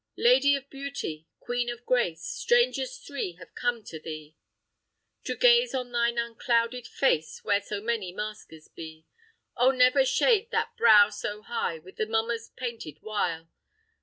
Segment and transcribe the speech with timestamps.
[0.17, 4.35] "Lady of beauty, queen of grace, Strangers three have come to thee,
[5.25, 9.05] To gaze on thine unclouded face, Where so many maskers be.
[9.55, 9.69] Oh!
[9.69, 13.49] never shade that brow so high With the mummers' painted wile.